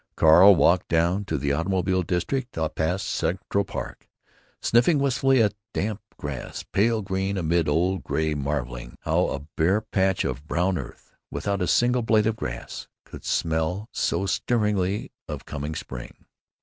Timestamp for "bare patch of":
9.55-10.47